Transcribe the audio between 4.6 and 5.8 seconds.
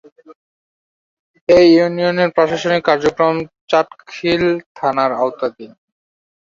থানার আওতাধীন।